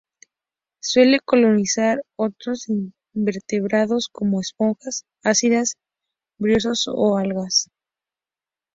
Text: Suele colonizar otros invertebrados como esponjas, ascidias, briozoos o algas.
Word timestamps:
Suele 0.81 1.19
colonizar 1.19 2.03
otros 2.15 2.65
invertebrados 3.13 4.07
como 4.11 4.41
esponjas, 4.41 5.05
ascidias, 5.23 5.75
briozoos 6.39 6.87
o 6.91 7.17
algas. 7.19 7.69